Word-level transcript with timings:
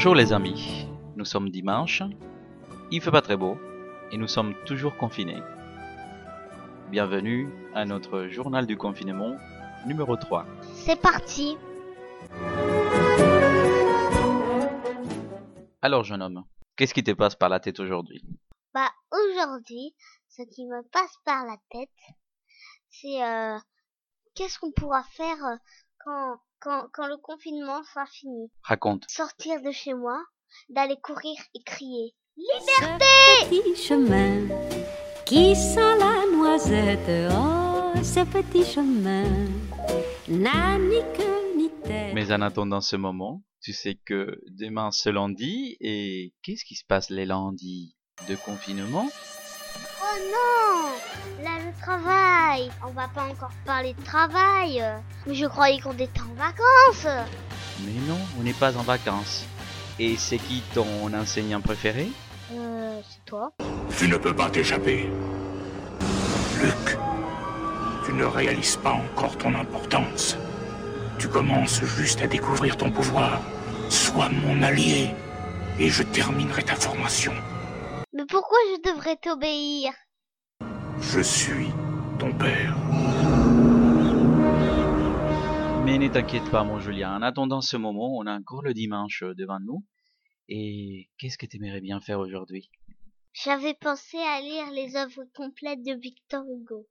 Bonjour 0.00 0.14
les 0.14 0.32
amis, 0.32 0.88
nous 1.14 1.26
sommes 1.26 1.50
dimanche, 1.50 2.02
il 2.90 3.02
fait 3.02 3.10
pas 3.10 3.20
très 3.20 3.36
beau 3.36 3.58
et 4.10 4.16
nous 4.16 4.28
sommes 4.28 4.54
toujours 4.64 4.96
confinés. 4.96 5.42
Bienvenue 6.88 7.50
à 7.74 7.84
notre 7.84 8.28
journal 8.28 8.66
du 8.66 8.78
confinement 8.78 9.36
numéro 9.86 10.16
3. 10.16 10.46
C'est 10.72 10.98
parti. 10.98 11.58
Alors 15.82 16.04
jeune 16.04 16.22
homme, 16.22 16.44
qu'est-ce 16.76 16.94
qui 16.94 17.04
te 17.04 17.10
passe 17.10 17.36
par 17.36 17.50
la 17.50 17.60
tête 17.60 17.78
aujourd'hui? 17.78 18.24
Bah 18.72 18.88
aujourd'hui, 19.12 19.94
ce 20.30 20.40
qui 20.44 20.64
me 20.64 20.82
passe 20.88 21.14
par 21.26 21.44
la 21.44 21.58
tête, 21.70 21.90
c'est 22.88 23.22
euh, 23.22 23.58
qu'est-ce 24.34 24.58
qu'on 24.58 24.72
pourra 24.72 25.02
faire 25.02 25.44
euh, 25.44 25.56
quand, 26.04 26.36
quand, 26.60 26.88
quand 26.92 27.06
le 27.06 27.16
confinement 27.16 27.82
sera 27.84 28.06
fini. 28.06 28.50
Raconte. 28.62 29.04
Sortir 29.08 29.60
de 29.62 29.70
chez 29.70 29.94
moi, 29.94 30.20
d'aller 30.68 30.96
courir 31.02 31.36
et 31.54 31.62
crier. 31.62 32.14
Ce 32.36 32.98
petit 32.98 33.76
chemin 33.76 34.48
qui 35.26 35.54
sent 35.54 35.98
la 35.98 36.24
noisette, 36.32 37.30
oh, 37.30 37.92
ce 38.02 38.24
petit 38.24 38.64
chemin 38.64 39.24
n'a 40.28 40.78
ni 40.78 41.00
queue 41.16 41.56
ni 41.56 41.70
tête. 41.82 42.14
Mais 42.14 42.32
en 42.32 42.40
attendant 42.40 42.80
ce 42.80 42.96
moment, 42.96 43.42
tu 43.60 43.72
sais 43.72 43.98
que 44.06 44.40
demain 44.48 44.90
c'est 44.90 45.12
lundi 45.12 45.76
et 45.80 46.32
qu'est-ce 46.42 46.64
qui 46.64 46.76
se 46.76 46.84
passe 46.84 47.10
les 47.10 47.26
lundis 47.26 47.94
De 48.28 48.36
confinement? 48.36 49.08
Oh 50.12 50.18
non 50.32 51.44
Là 51.44 51.50
le 51.64 51.80
travail 51.80 52.70
On 52.86 52.90
va 52.90 53.08
pas 53.08 53.24
encore 53.30 53.52
parler 53.64 53.94
de 53.94 54.02
travail 54.02 54.82
Mais 55.26 55.34
je 55.34 55.46
croyais 55.46 55.80
qu'on 55.80 55.92
était 55.92 56.20
en 56.20 56.34
vacances 56.34 57.06
Mais 57.84 57.92
non, 58.08 58.18
on 58.38 58.42
n'est 58.42 58.52
pas 58.52 58.76
en 58.76 58.82
vacances. 58.82 59.44
Et 59.98 60.16
c'est 60.16 60.38
qui 60.38 60.62
ton 60.74 61.12
enseignant 61.14 61.60
préféré? 61.60 62.08
Euh, 62.52 63.00
c'est 63.08 63.24
toi 63.24 63.52
Tu 63.96 64.08
ne 64.08 64.16
peux 64.16 64.34
pas 64.34 64.50
t'échapper. 64.50 65.08
Luc, 66.62 66.98
tu 68.04 68.12
ne 68.12 68.24
réalises 68.24 68.76
pas 68.76 68.92
encore 68.92 69.36
ton 69.38 69.54
importance. 69.54 70.36
Tu 71.18 71.28
commences 71.28 71.84
juste 71.84 72.22
à 72.22 72.26
découvrir 72.26 72.76
ton 72.76 72.90
pouvoir. 72.90 73.40
Sois 73.88 74.28
mon 74.30 74.62
allié 74.62 75.14
et 75.78 75.88
je 75.88 76.02
terminerai 76.02 76.62
ta 76.62 76.74
formation. 76.74 77.32
Pourquoi 78.30 78.58
je 78.70 78.92
devrais 78.92 79.16
t'obéir? 79.16 79.92
Je 81.00 81.20
suis 81.20 81.66
ton 82.20 82.32
père. 82.38 82.76
Mais 85.84 85.98
ne 85.98 86.06
t'inquiète 86.06 86.48
pas, 86.48 86.62
mon 86.62 86.78
Julien. 86.78 87.16
En 87.16 87.22
attendant 87.22 87.60
ce 87.60 87.76
moment, 87.76 88.16
on 88.16 88.26
a 88.26 88.38
encore 88.38 88.62
le 88.62 88.72
dimanche 88.72 89.24
devant 89.36 89.58
nous. 89.58 89.84
Et 90.48 91.10
qu'est-ce 91.18 91.38
que 91.38 91.46
tu 91.46 91.56
aimerais 91.56 91.80
bien 91.80 92.00
faire 92.00 92.20
aujourd'hui? 92.20 92.70
J'avais 93.32 93.74
pensé 93.74 94.18
à 94.18 94.40
lire 94.40 94.70
les 94.70 94.94
œuvres 94.94 95.24
complètes 95.34 95.82
de 95.82 95.98
Victor 96.00 96.44
Hugo. 96.44 96.86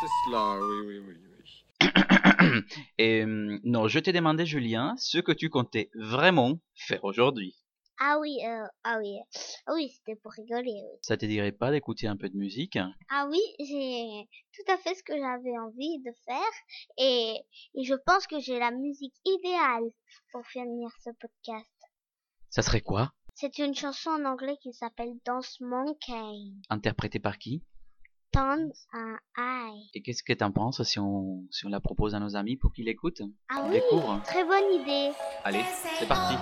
C'est 0.00 0.06
cela, 0.26 0.58
oui, 0.60 0.86
oui, 0.86 0.98
oui, 0.98 1.14
oui. 1.22 1.31
Et 2.98 3.24
non, 3.26 3.88
je 3.88 3.98
t'ai 3.98 4.12
demandé, 4.12 4.46
Julien, 4.46 4.94
ce 4.98 5.18
que 5.18 5.32
tu 5.32 5.48
comptais 5.48 5.90
vraiment 5.94 6.58
faire 6.74 7.02
aujourd'hui. 7.04 7.56
Ah 8.04 8.18
oui, 8.18 8.38
euh, 8.44 8.66
ah 8.82 8.98
oui, 8.98 9.16
ah 9.66 9.74
oui, 9.74 9.90
c'était 9.90 10.18
pour 10.20 10.32
rigoler. 10.32 10.72
Oui. 10.72 10.98
Ça 11.02 11.16
te 11.16 11.24
dirait 11.24 11.52
pas 11.52 11.70
d'écouter 11.70 12.08
un 12.08 12.16
peu 12.16 12.28
de 12.28 12.36
musique? 12.36 12.76
Ah 13.10 13.28
oui, 13.30 13.40
j'ai 13.60 14.28
tout 14.54 14.72
à 14.72 14.76
fait 14.78 14.94
ce 14.94 15.04
que 15.04 15.12
j'avais 15.16 15.56
envie 15.58 16.00
de 16.00 16.10
faire 16.24 16.52
et, 16.98 17.36
et 17.76 17.84
je 17.84 17.94
pense 18.04 18.26
que 18.26 18.40
j'ai 18.40 18.58
la 18.58 18.72
musique 18.72 19.14
idéale 19.24 19.84
pour 20.32 20.44
finir 20.46 20.88
ce 21.04 21.10
podcast. 21.20 21.70
Ça 22.50 22.62
serait 22.62 22.80
quoi? 22.80 23.12
C'est 23.34 23.58
une 23.58 23.74
chanson 23.74 24.10
en 24.10 24.24
anglais 24.24 24.56
qui 24.62 24.72
s'appelle 24.72 25.14
Dance 25.24 25.58
Monkey. 25.60 26.52
Interprété 26.70 27.20
par 27.20 27.38
qui? 27.38 27.62
Un. 28.34 28.68
Et 29.94 30.02
qu'est-ce 30.02 30.22
que 30.22 30.32
t'en 30.32 30.50
penses 30.52 30.82
si 30.84 30.98
on, 30.98 31.44
si 31.50 31.66
on 31.66 31.68
la 31.68 31.80
propose 31.80 32.14
à 32.14 32.20
nos 32.20 32.34
amis 32.36 32.56
pour 32.56 32.72
qu'ils 32.72 32.86
l'écoutent? 32.86 33.22
Ah 33.48 33.62
On 33.64 33.68
oui, 33.68 33.74
découvre. 33.74 34.20
très 34.24 34.44
bonne 34.44 34.72
idée. 34.80 35.10
Allez, 35.44 35.62
c'est 35.98 36.08
parti. 36.08 36.34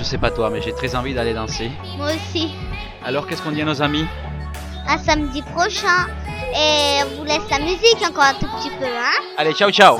Je 0.00 0.04
sais 0.06 0.16
pas 0.16 0.30
toi, 0.30 0.48
mais 0.48 0.62
j'ai 0.62 0.72
très 0.72 0.96
envie 0.96 1.12
d'aller 1.12 1.34
danser. 1.34 1.70
Moi 1.98 2.06
aussi. 2.06 2.54
Alors 3.04 3.26
qu'est-ce 3.26 3.42
qu'on 3.42 3.50
dit 3.50 3.60
à 3.60 3.66
nos 3.66 3.82
amis 3.82 4.06
À 4.88 4.96
samedi 4.96 5.42
prochain. 5.42 6.06
Et 6.54 7.04
on 7.04 7.18
vous 7.18 7.24
laisse 7.24 7.50
la 7.50 7.58
musique 7.58 7.98
encore 8.08 8.24
un 8.24 8.32
tout 8.32 8.46
petit 8.56 8.70
peu, 8.70 8.86
hein 8.86 9.22
Allez, 9.36 9.52
ciao 9.52 9.70
ciao 9.70 9.98